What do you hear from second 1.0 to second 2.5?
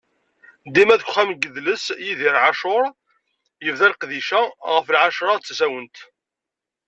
Uxxam n yidles Idir